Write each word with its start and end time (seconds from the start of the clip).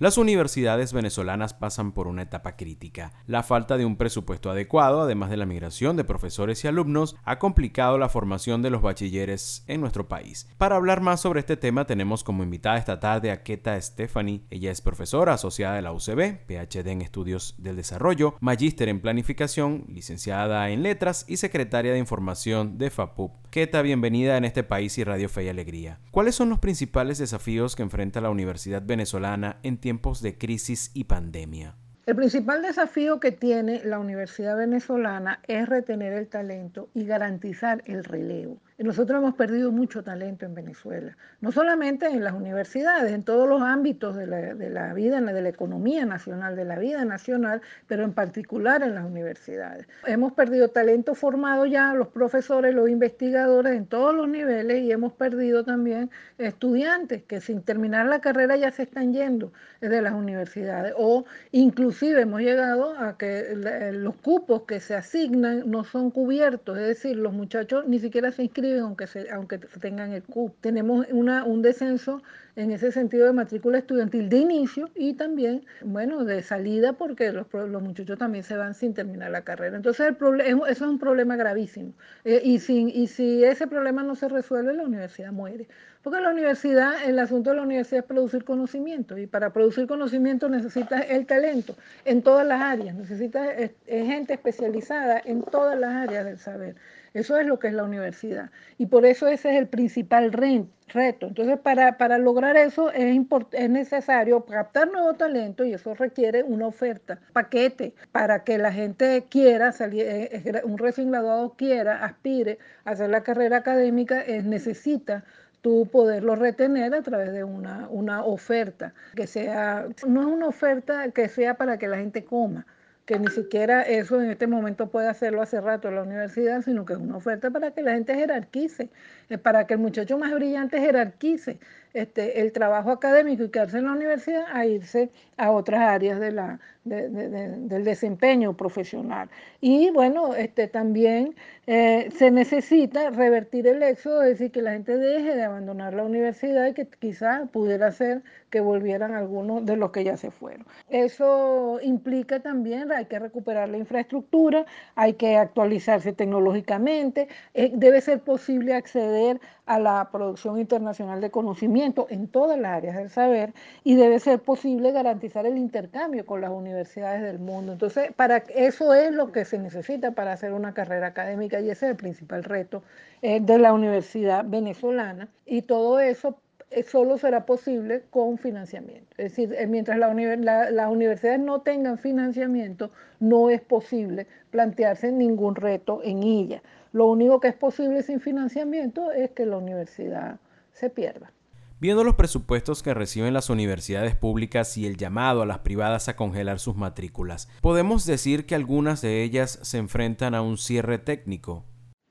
las 0.00 0.18
universidades 0.18 0.92
venezolanas 0.92 1.54
pasan 1.54 1.92
por 1.92 2.08
una 2.08 2.22
etapa 2.22 2.56
crítica. 2.56 3.12
La 3.26 3.44
falta 3.44 3.76
de 3.76 3.84
un 3.84 3.96
presupuesto 3.96 4.50
adecuado, 4.50 5.02
además 5.02 5.30
de 5.30 5.36
la 5.36 5.46
migración 5.46 5.96
de 5.96 6.02
profesores 6.02 6.64
y 6.64 6.68
alumnos, 6.68 7.14
ha 7.22 7.38
complicado 7.38 7.96
la 7.96 8.08
formación 8.08 8.60
de 8.60 8.70
los 8.70 8.82
bachilleres 8.82 9.62
en 9.68 9.80
nuestro 9.80 10.08
país. 10.08 10.48
Para 10.58 10.74
hablar 10.74 11.00
más 11.00 11.20
sobre 11.20 11.40
este 11.40 11.56
tema 11.56 11.84
tenemos 11.84 12.24
como 12.24 12.42
invitada 12.42 12.76
esta 12.76 12.98
tarde 12.98 13.30
a 13.30 13.44
Keta 13.44 13.80
Stephanie. 13.80 14.42
Ella 14.50 14.72
es 14.72 14.80
profesora 14.80 15.34
asociada 15.34 15.76
de 15.76 15.82
la 15.82 15.92
UCB, 15.92 16.44
PhD 16.46 16.88
en 16.88 17.02
Estudios 17.02 17.54
del 17.58 17.76
Desarrollo, 17.76 18.34
magíster 18.40 18.88
en 18.88 19.00
Planificación, 19.00 19.84
licenciada 19.88 20.70
en 20.70 20.82
Letras 20.82 21.24
y 21.28 21.36
secretaria 21.36 21.92
de 21.92 21.98
Información 21.98 22.78
de 22.78 22.90
FAPUP. 22.90 23.32
Keta, 23.50 23.82
bienvenida 23.82 24.36
en 24.36 24.44
este 24.44 24.64
país 24.64 24.98
y 24.98 25.04
Radio 25.04 25.28
Fe 25.28 25.44
y 25.44 25.48
Alegría. 25.48 26.00
¿Cuáles 26.10 26.34
son 26.34 26.50
los 26.50 26.58
principales 26.58 27.18
desafíos 27.18 27.76
que 27.76 27.84
enfrenta 27.84 28.20
la 28.20 28.30
Universidad 28.30 28.82
venezolana 28.84 29.58
en 29.62 29.78
tiempos 29.84 30.22
de 30.22 30.38
crisis 30.38 30.90
y 30.94 31.04
pandemia? 31.04 31.76
El 32.06 32.16
principal 32.16 32.62
desafío 32.62 33.20
que 33.20 33.32
tiene 33.32 33.84
la 33.84 33.98
Universidad 33.98 34.56
venezolana 34.56 35.42
es 35.46 35.68
retener 35.68 36.14
el 36.14 36.26
talento 36.26 36.88
y 36.94 37.04
garantizar 37.04 37.82
el 37.84 38.02
relevo. 38.02 38.62
Nosotros 38.84 39.18
hemos 39.18 39.34
perdido 39.34 39.72
mucho 39.72 40.02
talento 40.02 40.44
en 40.44 40.54
Venezuela, 40.54 41.16
no 41.40 41.52
solamente 41.52 42.04
en 42.06 42.22
las 42.22 42.34
universidades, 42.34 43.14
en 43.14 43.22
todos 43.22 43.48
los 43.48 43.62
ámbitos 43.62 44.14
de 44.14 44.26
la, 44.26 44.92
vida, 44.92 45.22
de 45.22 45.40
la 45.40 45.48
economía 45.48 46.04
nacional, 46.04 46.54
de 46.54 46.66
la 46.66 46.78
vida 46.78 47.02
nacional, 47.06 47.62
pero 47.86 48.04
en 48.04 48.12
particular 48.12 48.82
en 48.82 48.94
las 48.94 49.06
universidades. 49.06 49.88
Hemos 50.06 50.34
perdido 50.34 50.68
talento 50.68 51.14
formado 51.14 51.64
ya, 51.64 51.94
los 51.94 52.08
profesores, 52.08 52.74
los 52.74 52.90
investigadores 52.90 53.74
en 53.74 53.86
todos 53.86 54.14
los 54.14 54.28
niveles 54.28 54.82
y 54.82 54.92
hemos 54.92 55.14
perdido 55.14 55.64
también 55.64 56.10
estudiantes 56.36 57.22
que 57.22 57.40
sin 57.40 57.62
terminar 57.62 58.04
la 58.04 58.20
carrera 58.20 58.54
ya 58.58 58.70
se 58.70 58.82
están 58.82 59.14
yendo 59.14 59.50
de 59.80 60.02
las 60.02 60.12
universidades 60.12 60.92
o 60.98 61.24
inclusive 61.52 62.20
hemos 62.20 62.42
llegado 62.42 62.98
a 62.98 63.16
que 63.16 63.54
los 63.94 64.14
cupos 64.16 64.64
que 64.64 64.78
se 64.78 64.94
asignan 64.94 65.70
no 65.70 65.84
son 65.84 66.10
cubiertos, 66.10 66.76
es 66.76 66.86
decir, 66.86 67.16
los 67.16 67.32
muchachos 67.32 67.86
ni 67.88 67.98
siquiera 67.98 68.30
se 68.30 68.42
inscriben 68.42 68.73
aunque, 68.78 69.58
tengan 69.80 70.12
el 70.12 70.22
CUP. 70.22 70.54
Tenemos 70.60 71.06
un 71.10 71.62
descenso 71.62 72.22
en 72.56 72.70
ese 72.70 72.92
sentido 72.92 73.26
de 73.26 73.32
matrícula 73.32 73.78
estudiantil 73.78 74.28
de 74.28 74.36
inicio 74.36 74.90
y 74.94 75.14
también, 75.14 75.64
bueno, 75.82 76.24
de 76.24 76.42
salida 76.42 76.92
porque 76.92 77.32
los, 77.32 77.46
muchachos 77.82 78.18
también 78.18 78.44
se 78.44 78.56
van 78.56 78.74
sin 78.74 78.94
terminar 78.94 79.30
la 79.30 79.42
carrera. 79.42 79.76
Entonces, 79.76 80.06
el 80.08 80.16
eso 80.44 80.66
es 80.66 80.80
un 80.80 80.98
problema 80.98 81.36
gravísimo. 81.36 81.92
Eh, 82.24 82.40
y, 82.44 82.58
si 82.58 83.44
ese 83.44 83.66
problema 83.66 84.02
no 84.02 84.14
se 84.14 84.28
resuelve, 84.28 84.72
la 84.74 84.84
universidad 84.84 85.32
muere. 85.32 85.66
Porque 86.02 86.20
la 86.20 86.30
universidad, 86.30 86.92
el 87.08 87.18
asunto 87.18 87.50
de 87.50 87.56
la 87.56 87.62
universidad 87.62 88.00
es 88.00 88.06
producir 88.06 88.44
conocimiento 88.44 89.16
y 89.16 89.26
para 89.26 89.54
producir 89.54 89.86
conocimiento 89.86 90.50
necesitas 90.50 91.06
el 91.08 91.24
talento 91.24 91.74
en 92.04 92.22
todas 92.22 92.46
las 92.46 92.60
áreas, 92.60 92.94
necesitas 92.94 93.48
gente 93.86 94.34
especializada 94.34 95.20
en 95.24 95.42
todas 95.42 95.78
las 95.78 95.94
áreas 95.94 96.26
del 96.26 96.38
saber. 96.38 96.76
Eso 97.14 97.38
es 97.38 97.46
lo 97.46 97.60
que 97.60 97.68
es 97.68 97.74
la 97.74 97.84
universidad. 97.84 98.50
Y 98.76 98.86
por 98.86 99.06
eso 99.06 99.28
ese 99.28 99.50
es 99.50 99.56
el 99.56 99.68
principal 99.68 100.32
reto. 100.32 101.28
Entonces, 101.28 101.58
para, 101.60 101.96
para 101.96 102.18
lograr 102.18 102.56
eso 102.56 102.90
es, 102.90 103.16
es 103.52 103.70
necesario 103.70 104.44
captar 104.44 104.90
nuevo 104.90 105.14
talento 105.14 105.64
y 105.64 105.72
eso 105.74 105.94
requiere 105.94 106.42
una 106.42 106.66
oferta, 106.66 107.20
paquete, 107.32 107.94
para 108.10 108.42
que 108.42 108.58
la 108.58 108.72
gente 108.72 109.24
quiera 109.30 109.70
salir, 109.70 110.02
eh, 110.02 110.28
eh, 110.32 110.62
un 110.64 110.76
recién 110.76 111.12
graduado 111.12 111.54
quiera, 111.56 112.04
aspire 112.04 112.58
a 112.84 112.90
hacer 112.90 113.10
la 113.10 113.22
carrera 113.22 113.58
académica, 113.58 114.20
es, 114.20 114.44
necesita 114.44 115.24
tú 115.60 115.88
poderlo 115.90 116.34
retener 116.36 116.94
a 116.94 117.02
través 117.02 117.32
de 117.32 117.44
una, 117.44 117.88
una 117.90 118.24
oferta, 118.24 118.92
que 119.14 119.26
sea, 119.28 119.86
no 120.06 120.20
es 120.20 120.26
una 120.26 120.48
oferta 120.48 121.10
que 121.12 121.28
sea 121.28 121.54
para 121.54 121.78
que 121.78 121.88
la 121.88 121.96
gente 121.96 122.24
coma, 122.24 122.66
que 123.06 123.18
ni 123.18 123.28
siquiera 123.28 123.82
eso 123.82 124.20
en 124.20 124.30
este 124.30 124.46
momento 124.46 124.90
puede 124.90 125.08
hacerlo 125.08 125.42
hace 125.42 125.60
rato 125.60 125.90
la 125.90 126.02
universidad, 126.02 126.62
sino 126.62 126.84
que 126.84 126.94
es 126.94 126.98
una 126.98 127.16
oferta 127.16 127.50
para 127.50 127.72
que 127.72 127.82
la 127.82 127.92
gente 127.92 128.14
jerarquice, 128.14 128.90
eh, 129.28 129.38
para 129.38 129.66
que 129.66 129.74
el 129.74 129.80
muchacho 129.80 130.18
más 130.18 130.32
brillante 130.34 130.80
jerarquice 130.80 131.60
este, 131.92 132.40
el 132.40 132.52
trabajo 132.52 132.90
académico 132.90 133.44
y 133.44 133.50
quedarse 133.50 133.78
en 133.78 133.84
la 133.84 133.92
universidad 133.92 134.44
a 134.52 134.66
irse 134.66 135.10
a 135.36 135.50
otras 135.50 135.80
áreas 135.82 136.18
de 136.18 136.32
la, 136.32 136.60
del 136.84 137.84
desempeño 137.84 138.56
profesional. 138.56 139.28
Y 139.60 139.90
bueno, 139.90 140.34
este, 140.34 140.68
también 140.68 141.34
eh, 141.66 142.10
se 142.14 142.30
necesita 142.30 143.10
revertir 143.10 143.66
el 143.66 143.82
éxodo, 143.82 144.22
es 144.22 144.30
decir, 144.30 144.50
que 144.50 144.60
la 144.60 144.72
gente 144.72 144.96
deje 144.98 145.34
de 145.34 145.44
abandonar 145.44 145.94
la 145.94 146.04
universidad 146.04 146.66
y 146.66 146.74
que 146.74 146.86
quizás 146.86 147.48
pudiera 147.50 147.90
ser 147.90 148.22
que 148.50 148.60
volvieran 148.60 149.14
algunos 149.14 149.64
de 149.64 149.76
los 149.76 149.90
que 149.90 150.04
ya 150.04 150.16
se 150.16 150.30
fueron. 150.30 150.66
Eso 150.90 151.80
implica 151.82 152.40
también, 152.40 152.92
hay 152.92 153.06
que 153.06 153.18
recuperar 153.18 153.68
la 153.68 153.78
infraestructura, 153.78 154.66
hay 154.94 155.14
que 155.14 155.36
actualizarse 155.36 156.12
tecnológicamente, 156.12 157.28
eh, 157.54 157.72
debe 157.74 158.00
ser 158.00 158.20
posible 158.20 158.74
acceder 158.74 159.40
a 159.66 159.78
la 159.78 160.10
producción 160.12 160.60
internacional 160.60 161.20
de 161.20 161.30
conocimiento 161.30 162.06
en 162.10 162.28
todas 162.28 162.58
las 162.58 162.72
áreas 162.72 162.96
del 162.96 163.10
saber 163.10 163.54
y 163.82 163.96
debe 163.96 164.20
ser 164.20 164.38
posible 164.40 164.92
garantizar 164.92 165.46
el 165.46 165.56
intercambio 165.56 166.26
con 166.26 166.42
las 166.42 166.50
universidades 166.50 166.73
del 166.74 167.38
mundo. 167.38 167.72
Entonces, 167.72 168.12
para 168.12 168.38
eso 168.54 168.94
es 168.94 169.12
lo 169.12 169.32
que 169.32 169.44
se 169.44 169.58
necesita 169.58 170.12
para 170.12 170.32
hacer 170.32 170.52
una 170.52 170.74
carrera 170.74 171.08
académica 171.08 171.60
y 171.60 171.70
ese 171.70 171.86
es 171.86 171.90
el 171.92 171.96
principal 171.96 172.44
reto 172.44 172.82
eh, 173.22 173.40
de 173.40 173.58
la 173.58 173.72
universidad 173.72 174.44
venezolana 174.46 175.28
y 175.46 175.62
todo 175.62 176.00
eso 176.00 176.38
eh, 176.70 176.82
solo 176.82 177.18
será 177.18 177.46
posible 177.46 178.02
con 178.10 178.38
financiamiento. 178.38 179.14
Es 179.16 179.36
decir, 179.36 179.54
eh, 179.56 179.66
mientras 179.66 179.98
las 179.98 180.90
universidades 180.90 181.40
no 181.40 181.60
tengan 181.62 181.98
financiamiento, 181.98 182.90
no 183.20 183.50
es 183.50 183.60
posible 183.60 184.26
plantearse 184.50 185.12
ningún 185.12 185.54
reto 185.54 186.00
en 186.02 186.22
ella. 186.22 186.62
Lo 186.92 187.06
único 187.06 187.40
que 187.40 187.48
es 187.48 187.54
posible 187.54 188.02
sin 188.02 188.20
financiamiento 188.20 189.12
es 189.12 189.30
que 189.30 189.46
la 189.46 189.56
universidad 189.56 190.38
se 190.72 190.90
pierda. 190.90 191.32
Viendo 191.80 192.04
los 192.04 192.14
presupuestos 192.14 192.82
que 192.82 192.94
reciben 192.94 193.34
las 193.34 193.50
universidades 193.50 194.14
públicas 194.14 194.76
y 194.78 194.86
el 194.86 194.96
llamado 194.96 195.42
a 195.42 195.46
las 195.46 195.58
privadas 195.58 196.08
a 196.08 196.14
congelar 196.14 196.60
sus 196.60 196.76
matrículas, 196.76 197.48
podemos 197.60 198.06
decir 198.06 198.46
que 198.46 198.54
algunas 198.54 199.02
de 199.02 199.22
ellas 199.22 199.58
se 199.62 199.78
enfrentan 199.78 200.34
a 200.34 200.42
un 200.42 200.56
cierre 200.56 200.98
técnico. 200.98 201.64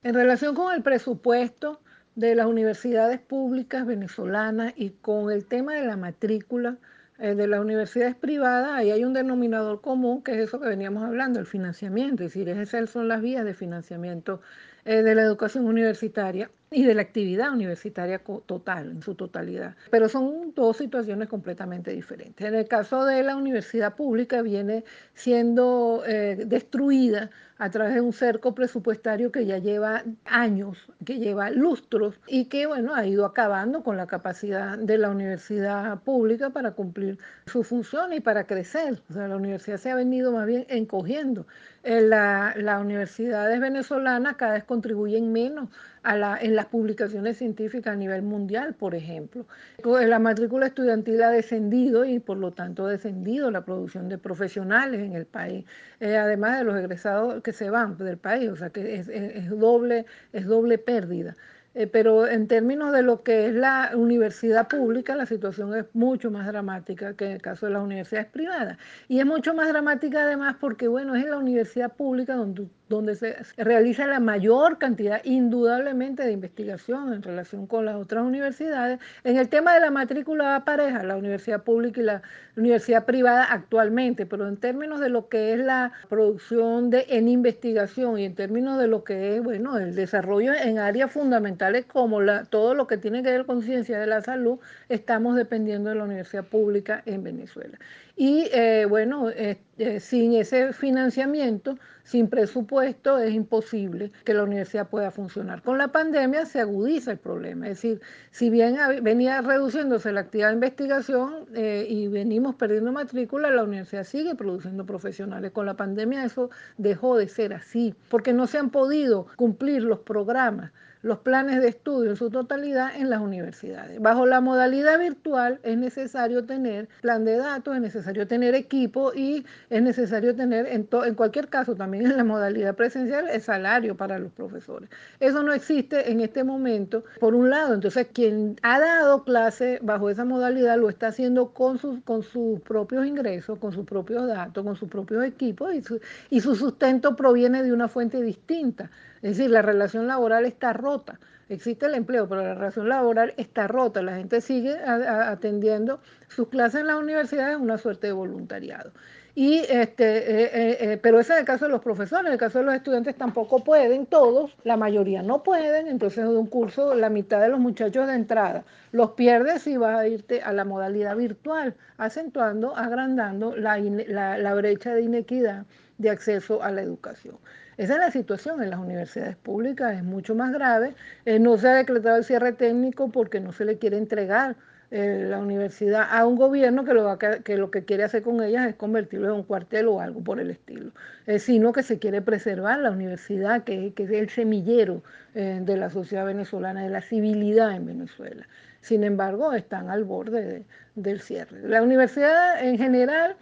En 0.03 0.16
relación 0.16 0.53
con 0.53 0.73
el 0.73 0.84
presupuesto 0.84 1.79
de 2.16 2.35
las 2.35 2.46
universidades 2.46 3.19
públicas 3.19 3.85
venezolanas 3.85 4.73
y 4.75 4.91
con 4.91 5.31
el 5.31 5.46
tema 5.46 5.75
de 5.75 5.85
la 5.85 5.96
matrícula, 5.96 6.78
eh, 7.18 7.35
de 7.35 7.47
las 7.47 7.62
universidades 7.62 8.16
privadas, 8.16 8.72
ahí 8.73 8.91
hay 8.91 9.06
un 9.06 9.13
denominador 9.13 9.79
común, 9.79 10.23
que 10.23 10.34
es 10.34 10.50
eso 10.50 10.59
que 10.59 10.68
veníamos 10.68 11.03
hablando, 11.03 11.40
el 11.40 11.46
financiamiento, 11.46 12.23
es 12.23 12.34
decir, 12.34 12.50
esas 12.50 12.90
son 12.90 13.07
las 13.07 13.22
vías 13.22 13.46
de 13.46 13.53
financiamiento 13.53 14.41
eh, 14.84 15.03
de 15.03 15.16
la 15.16 15.22
educación 15.22 15.66
universitaria 15.66 16.52
y 16.73 16.84
de 16.84 16.94
la 16.95 17.01
actividad 17.03 17.53
universitaria 17.53 18.22
total, 18.45 18.91
en 18.91 19.01
su 19.01 19.16
totalidad. 19.16 19.75
Pero 19.91 20.09
son 20.09 20.53
dos 20.56 20.78
situaciones 20.78 21.29
completamente 21.29 21.91
diferentes. 21.91 22.45
En 22.45 22.56
el 22.56 22.67
caso 22.67 23.06
de 23.06 23.23
la 23.23 23.35
universidad 23.35 23.95
pública 23.95 24.41
viene 24.41 24.84
siendo 25.13 26.03
eh, 26.06 26.44
destruida 26.45 27.29
a 27.57 27.69
través 27.69 27.94
de 27.94 28.01
un 28.01 28.11
cerco 28.11 28.53
presupuestario 28.53 29.31
que 29.31 29.45
ya 29.45 29.57
lleva 29.57 30.03
años, 30.25 30.78
que 31.06 31.19
lleva 31.19 31.50
lustros 31.50 32.19
y 32.28 32.45
que 32.45 32.66
bueno, 32.66 32.94
ha 32.94 33.05
ido 33.05 33.25
acabando 33.25 33.84
con 33.84 33.95
la 33.95 34.07
capacidad 34.07 34.78
de 34.78 34.97
la 34.97 35.09
universidad 35.09 36.01
pública 36.01 36.50
para 36.50 36.72
cumplir 36.72 37.19
su 37.45 37.63
función 37.63 38.11
y 38.11 38.19
para 38.19 38.45
crecer. 38.45 39.01
O 39.09 39.13
sea, 39.13 39.28
la 39.28 39.38
universidad 39.38 39.78
se 39.78 39.91
ha 39.91 39.95
venido 39.95 40.31
más 40.31 40.47
bien 40.47 40.66
encogiendo. 40.67 41.45
Eh, 41.84 42.01
la, 42.01 42.53
las 42.57 42.81
universidades 42.81 43.59
venezolanas 43.59 44.35
cada 44.35 44.53
vez 44.53 44.64
contribuyen 44.64 45.31
menos 45.31 45.70
en 46.05 46.55
las 46.55 46.66
publicaciones 46.66 47.38
científicas 47.38 47.94
a 47.94 47.96
nivel 47.96 48.22
mundial, 48.23 48.73
por 48.73 48.94
ejemplo. 48.96 49.46
La 49.84 50.20
matrícula 50.20 50.67
estudiantil 50.67 51.22
ha 51.23 51.29
descendido 51.29 52.05
y 52.05 52.20
por 52.20 52.38
lo 52.38 52.52
tanto 52.52 52.85
ha 52.85 52.91
descendido 52.91 53.52
la 53.52 53.64
producción 53.64 54.09
de 54.09 54.17
profesionales 54.17 55.02
en 55.02 55.14
el 55.14 55.26
país, 55.26 55.66
eh, 56.00 56.17
además 56.17 56.59
de 56.59 56.66
los 56.66 56.76
egresados 56.76 57.41
que 57.41 57.53
se 57.53 57.70
van 57.70 57.97
del 57.97 58.17
país, 58.17 58.50
o 58.50 58.55
sea 58.55 58.70
que 58.70 58.96
es, 58.96 59.50
doble, 59.50 60.05
es 60.34 60.46
doble 60.46 60.78
pérdida. 60.78 61.35
Eh, 61.76 61.88
pero 61.88 62.28
en 62.28 62.47
términos 62.47 62.91
de 62.94 63.02
lo 63.02 63.23
que 63.23 63.47
es 63.47 63.53
la 63.53 63.91
universidad 63.96 64.67
pública, 64.67 65.16
la 65.16 65.26
situación 65.26 65.76
es 65.76 65.85
mucho 65.94 66.29
más 66.29 66.46
dramática 66.46 67.16
que 67.16 67.26
en 67.26 67.32
el 67.32 67.41
caso 67.41 67.66
de 67.66 67.72
las 67.73 67.82
universidades 67.82 68.28
privadas. 68.28 68.78
Y 69.08 69.20
es 69.20 69.26
mucho 69.26 69.56
más 69.56 69.70
dramática 69.70 70.22
además 70.23 70.58
porque, 70.59 70.88
bueno, 70.88 71.16
es 71.16 71.23
en 71.23 71.32
la 71.32 71.38
universidad 71.38 71.91
pública 71.94 72.35
donde 72.35 72.67
donde 72.90 73.16
se 73.16 73.35
realiza 73.58 74.06
la 74.08 74.20
mayor 74.20 74.78
cantidad, 74.78 75.22
indudablemente, 75.24 76.24
de 76.24 76.32
investigación 76.32 77.14
en 77.14 77.24
relación 77.24 77.66
con 77.68 77.85
las 77.85 77.96
otras 77.96 78.24
universidades. 78.24 79.00
En 79.24 79.38
el 79.38 79.50
tema 79.50 79.74
de 79.74 79.80
la 79.80 79.91
matrícula 79.91 80.56
a 80.56 80.66
pareja, 80.66 81.03
la 81.03 81.16
universidad 81.16 81.64
pública 81.64 82.02
y 82.02 82.03
la 82.03 82.22
universidad 82.56 83.06
privada 83.06 83.46
actualmente, 83.46 84.26
pero 84.26 84.47
en 84.47 84.58
términos 84.58 85.00
de 85.00 85.09
lo 85.09 85.30
que 85.30 85.53
es 85.53 85.59
la 85.59 85.91
producción 86.09 86.90
de, 86.90 87.06
en 87.09 87.28
investigación 87.28 88.20
y 88.20 88.26
en 88.26 88.35
términos 88.35 88.80
de 88.80 88.88
lo 88.88 89.03
que 89.03 89.38
es, 89.38 89.44
bueno, 89.44 89.78
el 89.78 89.96
desarrollo 89.96 90.53
en 90.53 90.78
áreas 90.78 91.12
fundamentales 91.12 91.85
como 91.85 92.22
la, 92.22 92.46
todo 92.46 92.76
lo 92.76 92.88
que 92.88 92.97
tiene 92.97 93.24
que 93.24 93.32
ver 93.32 93.46
con 93.46 93.64
ciencia 93.64 94.00
de 94.00 94.08
la 94.08 94.22
salud, 94.22 94.59
estamos 94.90 95.35
dependiendo 95.35 95.90
de 95.90 95.96
la 95.96 96.03
universidad 96.03 96.46
pública 96.46 97.02
en 97.06 97.24
Venezuela. 97.24 97.78
Y 98.16 98.47
eh, 98.53 98.85
bueno, 98.88 99.30
eh, 99.30 99.58
eh, 99.78 100.00
sin 100.00 100.34
ese 100.34 100.72
financiamiento, 100.74 101.78
sin 102.03 102.28
presupuesto, 102.28 103.17
es 103.17 103.34
imposible 103.34 104.11
que 104.26 104.34
la 104.34 104.44
universidad 104.44 104.90
pueda 104.90 105.09
funcionar. 105.09 105.61
Con 105.61 105.78
la 105.78 105.88
pandemia 105.88 106.46
se 106.46 106.59
agudiza 106.59 107.11
el 107.11 107.17
problema, 107.17 107.67
es 107.67 107.78
decir, 107.82 108.02
si 108.32 108.50
bien 108.50 108.78
venía 109.02 109.41
reduciéndose 109.41 110.11
la 110.11 110.22
actividad 110.22 110.50
de 110.50 110.55
investigación 110.55 111.46
y 111.55 112.08
venimos 112.09 112.55
perdiendo 112.55 112.91
matrícula, 112.91 113.50
la 113.50 113.64
universidad 113.64 114.03
sigue 114.03 114.35
produciendo 114.35 114.85
profesionales. 114.85 115.52
Con 115.52 115.66
la 115.66 115.76
pandemia 115.76 116.26
eso 116.26 116.50
dejó 116.78 117.17
de 117.17 117.28
ser 117.28 117.53
así, 117.53 117.96
porque 118.09 118.34
no 118.34 118.47
se 118.47 118.58
han 118.58 118.70
podido 118.70 119.28
cumplir 119.38 119.84
los 119.84 119.99
programas 119.99 120.72
los 121.03 121.20
planes 121.20 121.61
de 121.61 121.67
estudio 121.67 122.11
en 122.11 122.16
su 122.16 122.29
totalidad 122.29 122.96
en 122.96 123.09
las 123.09 123.20
universidades. 123.20 124.02
Bajo 124.02 124.26
la 124.26 124.41
modalidad 124.41 124.97
virtual 124.97 125.59
es 125.64 125.78
necesario 125.78 126.46
tener 126.46 126.88
plan 127.02 127.26
de 127.26 127.35
datos, 127.38 127.76
es 127.76 127.82
necesario 127.82 128.26
tener 128.26 128.55
equipo 128.55 129.14
y 129.14 129.46
es 129.70 129.82
necesario 129.82 130.34
tener, 130.34 130.66
en, 130.66 130.88
en 131.05 131.16
cualquier 131.16 131.50
caso, 131.50 131.76
también 131.76 132.05
en 132.05 132.17
la 132.17 132.23
modalidad 132.23 132.76
presencial, 132.76 133.29
el 133.29 133.41
salario 133.41 133.96
para 133.97 134.17
los 134.17 134.32
profesores. 134.32 134.90
Eso 135.20 135.44
no 135.44 135.53
existe 135.53 136.09
en 136.09 136.22
este 136.22 136.46
momento, 136.46 137.03
por 137.20 137.35
un 137.35 137.49
lado. 137.49 137.73
Entonces, 137.73 138.08
quien 138.14 138.56
ha 138.64 138.79
dado 138.79 139.26
clase 139.26 139.79
bajo 139.82 140.09
esa 140.09 140.23
modalidad 140.23 140.78
lo 140.78 140.90
está 140.90 141.08
haciendo 141.08 141.53
con 141.53 141.78
sus, 141.79 142.02
con 142.03 142.23
sus 142.23 142.61
propios 142.61 143.06
ingresos, 143.06 143.59
con 143.59 143.73
sus 143.73 143.85
propios 143.85 144.26
datos, 144.26 144.64
con 144.64 144.78
sus 144.78 144.88
propios 144.88 145.26
equipos 145.26 145.73
y 145.73 145.82
su, 145.82 145.99
y 146.29 146.40
su 146.40 146.56
sustento 146.56 147.17
proviene 147.17 147.61
de 147.61 147.73
una 147.73 147.90
fuente 147.90 148.22
distinta. 148.22 148.90
Es 149.23 149.37
decir, 149.37 149.49
la 149.49 149.61
relación 149.61 150.05
laboral 150.05 150.46
está 150.46 150.73
rota. 150.73 151.17
Existe 151.47 151.85
el 151.85 151.96
empleo, 151.96 152.28
pero 152.28 152.43
la 152.43 152.55
relación 152.55 152.90
laboral 152.90 153.34
está 153.37 153.67
rota. 153.67 154.02
La 154.02 154.17
gente 154.17 154.41
sigue 154.41 154.78
atendiendo 154.84 156.02
sus 156.28 156.49
clases 156.49 156.81
en 156.81 156.87
las 156.87 156.97
universidades, 156.97 157.58
una 157.58 157.78
suerte 157.78 158.08
de 158.08 158.14
voluntariado. 158.14 158.91
Y 159.35 159.66
este, 159.68 160.18
eh, 160.18 160.50
eh, 160.53 160.78
eh, 160.80 161.00
pero 161.02 161.20
ese 161.20 161.34
es 161.34 161.40
el 161.40 161.46
caso 161.46 161.66
de 161.66 161.72
los 161.72 161.82
profesores, 161.82 162.28
en 162.28 162.34
el 162.34 162.38
caso 162.38 162.59
de 162.59 162.66
los 162.66 162.76
estudiantes 162.76 163.16
tampoco 163.16 163.64
pueden, 163.64 164.06
todos, 164.06 164.56
la 164.64 164.78
mayoría 164.78 165.24
no 165.24 165.41
pueden, 165.41 165.88
entonces 165.88 166.24
de 166.24 166.38
un 166.38 166.46
curso 166.46 166.94
la 166.94 167.09
mitad 167.09 167.41
de 167.41 167.47
los 167.47 167.59
muchachos 167.59 168.06
de 168.06 168.14
entrada 168.14 168.64
los 168.91 169.12
pierdes 169.12 169.66
y 169.66 169.76
vas 169.76 169.97
a 169.97 170.08
irte 170.08 170.44
a 170.44 170.53
la 170.53 170.66
modalidad 170.66 171.16
virtual, 171.16 171.76
acentuando, 171.97 172.76
agrandando 172.78 173.56
la, 173.56 173.80
la 173.80 174.53
brecha 174.53 174.94
de 174.94 175.02
inequidad 175.02 175.66
de 175.97 176.12
acceso 176.12 176.62
a 176.62 176.70
la 176.70 176.84
educación. 176.84 177.40
Esa 177.78 177.94
es 177.94 178.00
la 178.00 178.12
situación 178.12 178.62
en 178.62 178.70
las 178.70 178.80
universidades 178.80 179.35
públicas, 179.35 179.96
es 179.96 180.03
mucho 180.03 180.35
más 180.35 180.53
grave. 180.53 180.94
No 181.40 181.58
se 181.58 181.70
ha 181.70 181.74
decretado 181.74 182.18
el 182.18 182.24
cierre 182.24 182.53
técnico 182.53 183.09
porque 183.09 183.40
no 183.40 183.52
se 183.52 183.66
le 183.66 183.80
quiere 183.80 183.97
entregar 183.97 184.56
eh, 184.93 185.25
la 185.28 185.40
universidad 185.40 186.07
a 186.09 186.25
un 186.28 186.35
gobierno 186.35 186.85
que 186.85 186.93
lo, 186.93 187.17
que 187.17 187.57
lo 187.57 187.72
que 187.72 187.84
quiere 187.84 188.03
hacer 188.03 188.22
con 188.22 188.43
ellas 188.43 188.67
es 188.67 188.75
convertirlo 188.75 189.28
en 189.28 189.34
un 189.34 189.43
cuartel 189.43 189.87
o 189.87 189.99
algo 189.99 190.23
por 190.23 190.40
el 190.40 190.51
estilo, 190.51 190.91
eh, 191.25 191.40
sino 191.40 191.73
que 191.73 191.81
se 191.81 191.97
quiere 191.97 192.22
preservar 192.22 192.79
la 192.79 192.91
universidad, 192.91 193.63
que, 193.63 193.91
es 193.97 194.09
el 194.11 194.29
semillero 194.29 195.01
de 195.34 195.78
la 195.78 195.90
sociedad 195.90 196.28
venezolana, 196.28 196.84
de 196.84 196.90
la 196.90 197.01
civilidad 197.01 197.75
en 197.75 197.87
Venezuela. 197.87 198.47
Sin 198.81 199.03
embargo, 199.03 199.53
están 199.53 199.90
al 199.90 200.03
borde 200.03 200.63
del 200.93 201.22
cierre. 201.22 201.67
La 201.67 201.81
universidad 201.81 202.63
en 202.63 202.78
general 202.78 203.35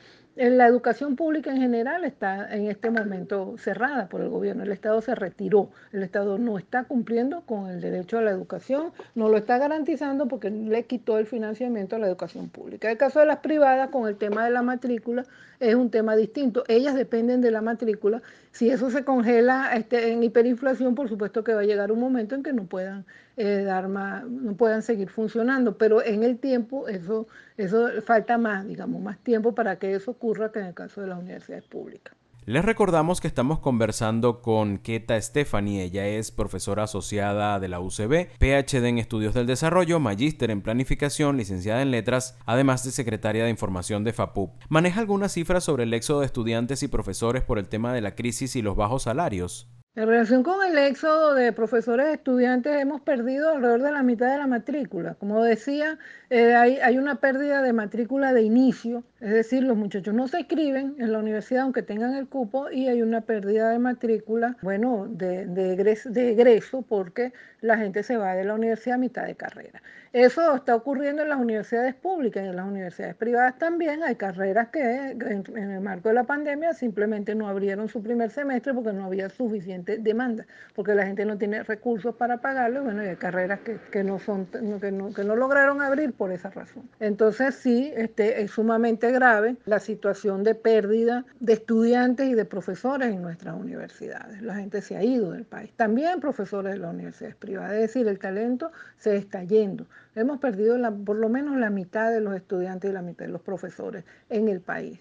la 0.50 0.66
educación 0.66 1.16
pública 1.16 1.52
en 1.52 1.58
general 1.58 2.04
está 2.04 2.52
en 2.54 2.68
este 2.68 2.90
momento 2.90 3.56
cerrada 3.58 4.10
por 4.10 4.22
el 4.22 4.30
gobierno. 4.30 4.64
El 4.64 4.72
Estado 4.72 5.00
se 5.02 5.14
retiró. 5.14 5.70
El 5.92 6.02
Estado 6.02 6.40
no 6.40 6.58
está 6.58 6.86
cumpliendo 6.86 7.42
con 7.42 7.70
el 7.70 7.80
derecho 7.80 8.18
a 8.18 8.22
la 8.22 8.32
educación, 8.32 8.92
no 9.14 9.30
lo 9.30 9.38
está 9.38 9.58
garantizando 9.58 10.28
porque 10.28 10.50
le 10.50 10.84
quitó 10.84 11.20
el 11.20 11.28
financiamiento 11.28 11.96
a 11.96 12.00
la 12.00 12.08
educación 12.08 12.50
pública. 12.50 12.90
El 12.90 12.98
caso 12.98 13.20
de 13.20 13.28
las 13.28 13.38
privadas 13.38 13.90
con 13.90 14.08
el 14.08 14.16
tema 14.16 14.44
de 14.46 14.52
la 14.52 14.62
matrícula 14.62 15.26
es 15.60 15.76
un 15.76 15.92
tema 15.92 16.16
distinto. 16.16 16.64
Ellas 16.68 16.96
dependen 16.96 17.40
de 17.42 17.52
la 17.52 17.62
matrícula. 17.62 18.22
Si 18.52 18.70
eso 18.70 18.90
se 18.90 19.06
congela 19.06 19.72
este, 19.76 20.12
en 20.12 20.24
hiperinflación, 20.24 20.96
por 20.96 21.08
supuesto 21.08 21.44
que 21.44 21.54
va 21.54 21.62
a 21.62 21.66
llegar 21.66 21.92
un 21.92 22.00
momento 22.00 22.34
en 22.34 22.42
que 22.42 22.52
no 22.52 22.66
puedan 22.66 23.06
eh, 23.38 23.62
dar 23.64 23.88
más, 23.88 24.24
no 24.26 24.56
puedan 24.56 24.82
seguir 24.82 25.10
funcionando. 25.10 25.78
Pero 25.78 26.04
en 26.04 26.24
el 26.24 26.40
tiempo 26.40 26.88
eso, 26.88 27.28
eso 27.64 27.90
falta 28.06 28.38
más, 28.38 28.68
digamos, 28.68 29.02
más 29.02 29.18
tiempo 29.20 29.54
para 29.54 29.78
que 29.78 29.94
eso 29.94 30.12
ocurra 30.12 30.52
que 30.52 30.60
en 30.60 30.66
el 30.68 30.74
caso 30.74 31.02
de 31.02 31.08
las 31.08 31.20
universidades 31.20 31.66
públicas. 31.66 32.16
Les 32.48 32.66
recordamos 32.66 33.22
que 33.22 33.28
estamos 33.28 33.60
conversando 33.60 34.42
con 34.42 34.80
Keta 34.80 35.22
Stephanie. 35.22 35.84
Ella 35.84 36.08
es 36.08 36.32
profesora 36.32 36.84
asociada 36.84 37.60
de 37.60 37.68
la 37.68 37.80
UCB, 37.80 38.30
PhD 38.40 38.84
en 38.88 38.98
Estudios 38.98 39.36
del 39.36 39.46
Desarrollo, 39.46 40.00
magíster 40.00 40.50
en 40.50 40.64
Planificación, 40.64 41.38
licenciada 41.38 41.84
en 41.84 41.92
Letras, 41.92 42.40
además 42.48 42.84
de 42.84 42.90
secretaria 42.90 43.44
de 43.44 43.52
Información 43.52 44.04
de 44.04 44.14
FAPUP. 44.14 44.60
Maneja 44.70 45.02
algunas 45.02 45.34
cifras 45.34 45.64
sobre 45.64 45.84
el 45.84 45.94
éxodo 45.94 46.22
de 46.22 46.26
estudiantes 46.26 46.82
y 46.82 46.88
profesores 46.88 47.44
por 47.44 47.60
el 47.60 47.70
tema 47.70 47.94
de 47.94 48.02
la 48.02 48.16
crisis 48.16 48.56
y 48.56 48.64
los 48.64 48.76
bajos 48.76 49.04
salarios. 49.04 49.70
En 49.94 50.08
relación 50.08 50.42
con 50.42 50.66
el 50.66 50.78
éxodo 50.78 51.36
de 51.36 51.52
profesores 51.52 52.08
y 52.10 52.14
estudiantes, 52.14 52.82
hemos 52.82 53.02
perdido 53.02 53.50
alrededor 53.50 53.82
de 53.82 53.92
la 53.92 54.04
mitad 54.04 54.32
de 54.32 54.38
la 54.38 54.48
matrícula. 54.48 55.16
Como 55.16 55.44
decía, 55.44 56.00
eh, 56.34 56.56
hay, 56.56 56.98
una 56.98 57.16
pérdida 57.16 57.62
de 57.62 57.74
matrícula 57.74 58.32
de 58.32 58.42
inicio, 58.42 59.04
es 59.20 59.32
decir, 59.32 59.64
los 59.64 59.76
muchachos 59.76 60.14
no 60.14 60.30
se 60.30 60.40
inscriben 60.40 60.96
en 60.98 61.12
la 61.12 61.20
universidad 61.20 61.64
aunque 61.64 61.84
tengan 61.84 62.16
el 62.16 62.30
cupo 62.30 62.72
y 62.72 62.88
hay 62.88 63.02
una 63.02 63.20
pérdida 63.20 63.70
de 63.70 63.80
matrícula, 63.80 64.56
bueno, 64.62 65.08
de, 65.10 65.46
de, 65.46 66.32
egreso 66.32 66.84
porque 66.84 67.34
la 67.60 67.78
gente 67.78 68.02
se 68.04 68.16
va 68.16 68.34
de 68.34 68.46
la 68.46 68.54
universidad 68.54 68.96
a 68.96 69.00
mitad 69.00 69.26
de 69.26 69.36
carrera. 69.36 69.82
Eso 70.14 70.56
está 70.56 70.76
ocurriendo 70.76 71.22
en 71.22 71.30
las 71.30 71.40
universidades 71.40 71.96
públicas 71.96 72.44
y 72.44 72.48
en 72.48 72.56
las 72.58 72.66
universidades 72.66 73.16
privadas 73.16 73.58
también. 73.58 74.04
Hay 74.04 74.16
carreras 74.16 74.68
que 74.68 75.12
en, 75.12 75.46
el 75.56 75.80
marco 75.80 76.10
de 76.10 76.16
la 76.16 76.26
pandemia 76.26 76.74
simplemente 76.74 77.34
no 77.34 77.48
abrieron 77.48 77.88
su 77.88 78.04
primer 78.04 78.30
semestre 78.30 78.74
porque 78.74 78.92
no 78.92 79.06
había 79.06 79.30
suficiente 79.30 80.00
demanda, 80.00 80.46
porque 80.76 80.96
la 80.96 81.06
gente 81.06 81.24
no 81.24 81.38
tiene 81.38 81.64
recursos 81.64 82.16
para 82.16 82.38
pagarlo. 82.40 82.84
Bueno, 82.84 83.04
y 83.06 83.08
hay 83.08 83.16
carreras 83.16 83.60
que, 83.62 84.04
no, 84.04 84.20
son, 84.20 84.48
que, 84.48 84.92
no, 84.92 85.14
que 85.14 85.24
no 85.24 85.36
lograron 85.38 85.82
abrir 85.82 86.12
por 86.22 86.32
esa 86.32 86.52
razón. 86.52 86.88
Entonces 87.00 87.56
sí, 87.56 87.92
este, 87.96 88.44
es 88.44 88.52
sumamente 88.52 89.12
grave 89.12 89.56
la 89.66 89.80
situación 89.80 90.44
de 90.44 90.54
pérdida 90.54 91.26
de 91.40 91.54
estudiantes 91.54 92.30
y 92.30 92.36
de 92.36 92.46
profesores 92.46 93.12
en 93.12 93.24
nuestras 93.24 93.56
universidades. 93.60 94.40
La 94.44 94.54
gente 94.54 94.84
se 94.84 94.96
ha 94.96 95.04
ido 95.04 95.32
del 95.32 95.46
país. 95.46 95.72
También 95.76 96.20
profesores 96.20 96.74
de 96.74 96.78
las 96.78 96.94
universidades 96.94 97.36
privadas. 97.38 97.74
Es 97.74 97.82
decir, 97.82 98.08
el 98.08 98.20
talento 98.20 98.72
se 99.00 99.18
está 99.18 99.44
yendo. 99.46 99.88
Hemos 100.14 100.38
perdido 100.38 100.78
por 101.04 101.16
lo 101.16 101.28
menos 101.28 101.58
la 101.58 101.72
mitad 101.72 102.12
de 102.12 102.22
los 102.22 102.36
estudiantes 102.36 102.92
y 102.92 102.94
la 102.94 103.02
mitad 103.02 103.26
de 103.26 103.32
los 103.32 103.42
profesores 103.42 104.06
en 104.30 104.48
el 104.48 104.62
país. 104.62 105.00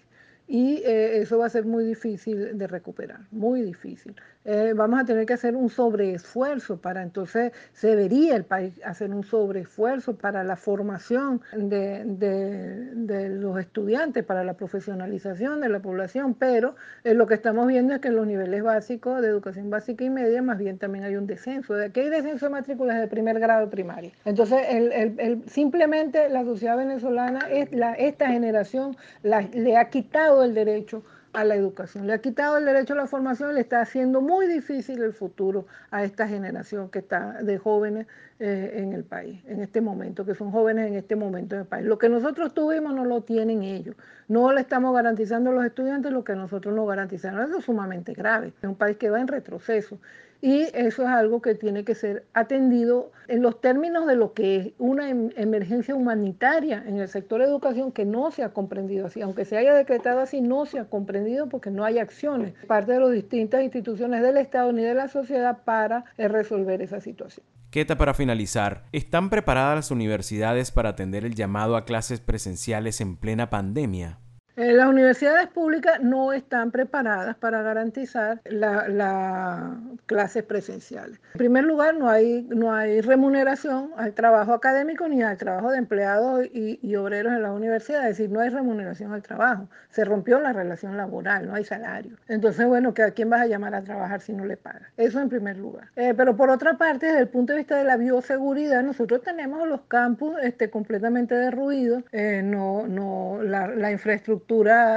Y 0.53 0.83
eh, 0.83 1.21
eso 1.21 1.37
va 1.37 1.45
a 1.45 1.49
ser 1.49 1.63
muy 1.63 1.85
difícil 1.85 2.57
de 2.57 2.67
recuperar, 2.67 3.21
muy 3.31 3.61
difícil. 3.61 4.13
Eh, 4.43 4.73
vamos 4.75 4.99
a 4.99 5.05
tener 5.05 5.25
que 5.25 5.33
hacer 5.33 5.55
un 5.55 5.69
sobreesfuerzo 5.69 6.81
para 6.81 7.03
entonces 7.03 7.53
se 7.73 7.89
debería 7.89 8.35
el 8.35 8.43
país 8.43 8.73
hacer 8.83 9.11
un 9.11 9.23
sobreesfuerzo 9.23 10.17
para 10.17 10.43
la 10.43 10.57
formación 10.57 11.41
de, 11.55 12.03
de, 12.03 13.29
los 13.29 13.59
estudiantes, 13.59 14.25
para 14.25 14.43
la 14.43 14.55
profesionalización 14.55 15.61
de 15.61 15.69
la 15.69 15.79
población, 15.79 16.33
pero 16.33 16.75
eh, 17.05 17.13
lo 17.13 17.27
que 17.27 17.35
estamos 17.35 17.67
viendo 17.67 17.93
es 17.93 18.01
que 18.01 18.09
en 18.09 18.17
los 18.17 18.27
niveles 18.27 18.61
básicos 18.61 19.21
de 19.21 19.29
educación 19.29 19.69
básica 19.69 20.03
y 20.03 20.09
media 20.09 20.41
más 20.41 20.57
bien 20.57 20.77
también 20.77 21.05
hay 21.05 21.15
un 21.15 21.27
descenso. 21.27 21.75
De 21.75 21.85
aquí 21.85 22.01
hay 22.01 22.09
descenso 22.09 22.47
de 22.47 22.51
matrículas 22.51 22.99
de 22.99 23.07
primer 23.07 23.39
grado 23.39 23.69
primario. 23.69 24.11
Entonces, 24.25 24.59
el, 24.69 24.91
el, 24.91 25.49
simplemente 25.49 26.27
la 26.27 26.43
sociedad 26.43 26.75
venezolana, 26.75 27.47
es 27.49 27.71
la, 27.71 27.93
esta 27.93 28.27
generación 28.27 28.97
le 29.23 29.77
ha 29.77 29.89
quitado 29.89 30.40
el 30.43 30.53
derecho 30.53 31.03
a 31.33 31.45
la 31.45 31.55
educación. 31.55 32.07
Le 32.07 32.13
ha 32.13 32.17
quitado 32.19 32.57
el 32.57 32.65
derecho 32.65 32.93
a 32.93 32.97
la 32.97 33.07
formación 33.07 33.51
y 33.51 33.53
le 33.53 33.61
está 33.61 33.81
haciendo 33.81 34.21
muy 34.21 34.47
difícil 34.47 35.01
el 35.01 35.13
futuro 35.13 35.65
a 35.89 36.03
esta 36.03 36.27
generación 36.27 36.89
que 36.89 36.99
está 36.99 37.41
de 37.41 37.57
jóvenes 37.57 38.07
eh, 38.39 38.73
en 38.75 38.93
el 38.93 39.03
país, 39.03 39.41
en 39.45 39.61
este 39.61 39.81
momento, 39.81 40.25
que 40.25 40.35
son 40.35 40.51
jóvenes 40.51 40.87
en 40.87 40.95
este 40.95 41.15
momento 41.15 41.55
en 41.55 41.61
el 41.61 41.67
país. 41.67 41.85
Lo 41.85 41.97
que 41.97 42.09
nosotros 42.09 42.53
tuvimos 42.53 42.93
no 42.93 43.05
lo 43.05 43.21
tienen 43.21 43.63
ellos. 43.63 43.95
No 44.27 44.51
le 44.51 44.61
estamos 44.61 44.93
garantizando 44.93 45.51
a 45.51 45.53
los 45.53 45.65
estudiantes 45.65 46.11
lo 46.11 46.23
que 46.23 46.35
nosotros 46.35 46.75
nos 46.75 46.87
garantizaron. 46.87 47.41
Eso 47.41 47.59
es 47.59 47.65
sumamente 47.65 48.13
grave. 48.13 48.53
Es 48.61 48.67
un 48.67 48.75
país 48.75 48.97
que 48.97 49.09
va 49.09 49.21
en 49.21 49.27
retroceso. 49.27 49.99
Y 50.41 50.61
eso 50.73 51.03
es 51.03 51.09
algo 51.09 51.41
que 51.41 51.55
tiene 51.55 51.83
que 51.85 51.95
ser 51.95 52.25
atendido 52.33 53.11
en 53.27 53.41
los 53.41 53.61
términos 53.61 54.07
de 54.07 54.15
lo 54.15 54.33
que 54.33 54.55
es 54.57 54.67
una 54.79 55.09
em, 55.09 55.29
emergencia 55.35 55.95
humanitaria 55.95 56.83
en 56.85 56.99
el 56.99 57.07
sector 57.07 57.41
de 57.41 57.47
educación 57.47 57.91
que 57.91 58.05
no 58.05 58.31
se 58.31 58.43
ha 58.43 58.49
comprendido 58.49 59.05
así, 59.05 59.21
aunque 59.21 59.45
se 59.45 59.57
haya 59.57 59.73
decretado 59.73 60.19
así, 60.19 60.41
no 60.41 60.65
se 60.65 60.79
ha 60.79 60.85
comprendido 60.85 61.47
porque 61.47 61.69
no 61.69 61.85
hay 61.85 61.99
acciones 61.99 62.53
parte 62.67 62.93
de 62.93 62.99
las 62.99 63.11
distintas 63.11 63.63
instituciones 63.63 64.21
del 64.21 64.37
Estado 64.37 64.71
ni 64.73 64.81
de 64.81 64.93
la 64.93 65.07
sociedad 65.07 65.63
para 65.63 66.05
eh, 66.17 66.27
resolver 66.27 66.81
esa 66.81 66.99
situación. 66.99 67.45
Keta, 67.69 67.97
para 67.97 68.13
finalizar, 68.13 68.83
¿están 68.91 69.29
preparadas 69.29 69.75
las 69.75 69.91
universidades 69.91 70.71
para 70.71 70.89
atender 70.89 71.23
el 71.23 71.35
llamado 71.35 71.77
a 71.77 71.85
clases 71.85 72.19
presenciales 72.19 72.99
en 72.99 73.15
plena 73.15 73.49
pandemia? 73.49 74.19
Eh, 74.61 74.73
las 74.73 74.87
universidades 74.87 75.47
públicas 75.47 75.99
no 76.03 76.33
están 76.33 76.69
preparadas 76.69 77.35
para 77.35 77.63
garantizar 77.63 78.39
las 78.45 79.75
clases 80.05 80.43
presenciales. 80.43 81.19
En 81.33 81.39
primer 81.39 81.63
lugar, 81.63 81.95
no 81.95 82.07
hay, 82.07 82.43
no 82.43 82.71
hay 82.71 83.01
remuneración 83.01 83.89
al 83.97 84.13
trabajo 84.13 84.53
académico 84.53 85.07
ni 85.07 85.23
al 85.23 85.35
trabajo 85.37 85.71
de 85.71 85.79
empleados 85.79 86.45
y, 86.53 86.95
obreros 86.95 87.33
en 87.33 87.41
las 87.41 87.53
universidades, 87.53 88.11
es 88.11 88.17
decir, 88.19 88.29
no 88.29 88.39
hay 88.39 88.49
remuneración 88.49 89.13
al 89.13 89.23
trabajo. 89.23 89.67
Se 89.89 90.05
rompió 90.05 90.39
la 90.39 90.53
relación 90.53 90.95
laboral, 90.95 91.47
no 91.47 91.55
hay 91.55 91.63
salario. 91.63 92.17
Entonces, 92.27 92.67
bueno, 92.67 92.93
¿a 93.03 93.11
quién 93.11 93.31
vas 93.31 93.41
a 93.41 93.47
llamar 93.47 93.73
a 93.73 93.81
trabajar 93.81 94.21
si 94.21 94.31
no 94.31 94.45
le 94.45 94.57
pagas? 94.57 94.83
Eso 94.95 95.19
en 95.19 95.29
primer 95.29 95.57
lugar. 95.57 95.87
Eh, 95.95 96.13
pero 96.15 96.35
por 96.35 96.51
otra 96.51 96.77
parte, 96.77 97.07
desde 97.07 97.21
el 97.21 97.29
punto 97.29 97.53
de 97.53 97.59
vista 97.59 97.77
de 97.77 97.85
la 97.85 97.97
bioseguridad, 97.97 98.83
nosotros 98.83 99.23
tenemos 99.23 99.67
los 99.67 99.81
campus 99.87 100.35
este, 100.43 100.69
completamente 100.69 101.33
derruidos, 101.33 102.03
eh, 102.11 102.43
no, 102.43 102.85
no, 102.85 103.39
la, 103.41 103.65
la 103.67 103.91
infraestructura 103.91 104.50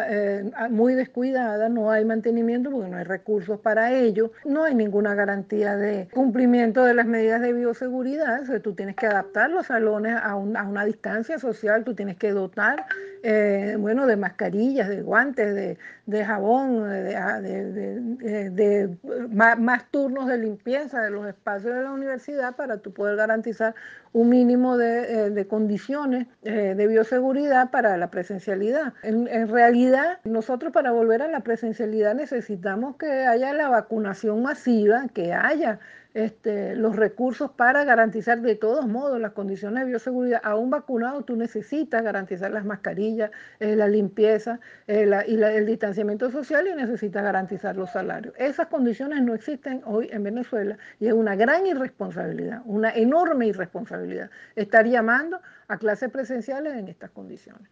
eh, 0.09 0.51
muy 0.71 0.95
descuidada, 0.95 1.69
no 1.69 1.91
hay 1.91 2.05
mantenimiento 2.05 2.71
porque 2.71 2.91
no 2.91 2.97
hay 2.97 3.05
recursos 3.05 3.61
para 3.61 3.93
ello, 3.93 4.33
no 4.45 4.65
hay 4.65 4.75
ninguna 4.75 5.15
garantía 5.15 5.77
de 5.77 6.09
cumplimiento 6.13 6.85
de 6.85 6.95
las 6.95 7.07
medidas 7.07 7.41
de 7.41 7.53
bioseguridad, 7.53 8.43
tú 8.63 8.75
tienes 8.75 8.97
que 8.97 9.07
adaptar 9.07 9.51
los 9.51 9.67
salones 9.67 10.17
a, 10.21 10.35
una 10.35 10.85
distancia 10.85 11.39
social, 11.39 11.85
tú 11.85 11.95
tienes 11.95 12.17
que 12.17 12.33
dotar, 12.33 12.87
eh, 13.27 13.77
bueno, 13.79 14.07
de 14.07 14.17
mascarillas, 14.17 14.91
de 14.91 15.01
guantes, 15.01 15.79
de, 16.05 16.25
jabón, 16.27 16.91
de, 16.91 18.99
más, 19.31 19.91
turnos 19.91 20.27
de 20.27 20.37
limpieza 20.37 21.01
de 21.01 21.11
los 21.11 21.27
espacios 21.27 21.75
de 21.75 21.83
la 21.83 21.91
universidad 21.91 22.55
para 22.55 22.77
tú 22.79 22.93
poder 22.93 23.17
garantizar 23.17 23.75
un 24.13 24.29
mínimo 24.29 24.77
de, 24.77 25.41
eh, 25.41 25.47
condiciones 25.47 26.27
de 26.43 26.87
bioseguridad 26.87 27.71
para 27.71 27.97
la 27.97 28.11
presencialidad. 28.11 28.93
En, 29.03 29.27
en 29.29 29.49
realidad, 29.49 30.19
nosotros 30.25 30.71
para 30.71 30.93
volver 30.93 31.23
a 31.23 31.29
la 31.29 31.41
presencialidad 31.41 32.15
necesitamos 32.15 32.97
que 32.97 33.11
haya 33.11 33.55
la 33.55 33.71
vacunación 33.71 34.43
masiva, 34.43 35.07
que 35.15 35.33
haya 35.33 35.81
este, 36.15 36.77
los 36.77 36.97
recursos 36.97 37.51
para 37.51 37.85
garantizar 37.85 38.41
de 38.41 38.55
todos 38.55 38.87
modos 38.87 39.21
las 39.21 39.33
condiciones 39.33 39.85
de 39.85 39.91
bioseguridad. 39.91 40.41
A 40.45 40.55
un 40.55 40.71
vacunado 40.71 41.23
tú 41.23 41.37
necesitas 41.37 42.03
garantizar 42.03 42.53
las 42.53 42.65
mascarillas, 42.65 43.31
eh, 43.59 43.77
la 43.77 43.89
limpieza 43.89 44.61
eh, 44.87 45.09
y 45.27 45.43
el 45.43 45.67
distanciamiento 45.67 46.31
social 46.31 46.67
y 46.69 46.75
necesitas 46.75 47.23
garantizar 47.23 47.77
los 47.77 47.91
salarios. 47.91 48.35
Esas 48.39 48.69
condiciones 48.69 49.23
no 49.23 49.35
existen 49.35 49.83
hoy 49.85 50.09
en 50.13 50.23
Venezuela 50.23 50.79
y 51.01 51.09
es 51.09 51.13
una 51.13 51.35
gran 51.35 51.67
irresponsabilidad, 51.67 52.63
una 52.65 52.91
enorme 52.91 53.49
irresponsabilidad 53.49 54.31
estar 54.55 54.87
llamando 54.87 55.41
a 55.69 55.79
clases 55.79 56.11
presenciales 56.11 56.75
en 56.75 56.89
estas 56.89 57.11
condiciones. 57.11 57.69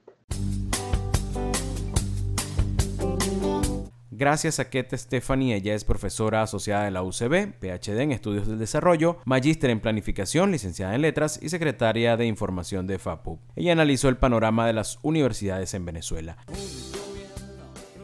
Gracias 4.14 4.61
a 4.61 4.66
Kate 4.66 4.99
Stephanie, 4.99 5.54
ella 5.54 5.75
es 5.75 5.85
profesora 5.85 6.42
asociada 6.42 6.85
de 6.85 6.90
la 6.90 7.02
UCB, 7.02 7.54
PhD 7.59 7.99
en 7.99 8.12
Estudios 8.12 8.47
del 8.47 8.59
Desarrollo, 8.59 9.16
magíster 9.25 9.71
en 9.71 9.81
Planificación, 9.81 10.52
licenciada 10.52 10.95
en 10.95 11.00
Letras 11.00 11.40
y 11.40 11.49
secretaria 11.49 12.19
de 12.19 12.26
Información 12.26 12.87
de 12.87 12.99
FAPU. 12.99 13.40
Ella 13.57 13.73
analizó 13.73 14.11
el 14.11 14.19
panorama 14.19 14.66
de 14.66 14.75
las 14.75 14.99
universidades 15.02 15.73
en 15.73 15.87
Venezuela. 15.87 16.37